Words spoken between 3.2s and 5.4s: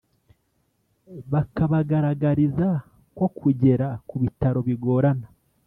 kugera ku bitaro bigorana.